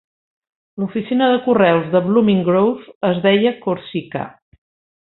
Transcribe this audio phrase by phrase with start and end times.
[0.83, 4.27] L'oficina de correus de Blooming Grove es deia Corsica.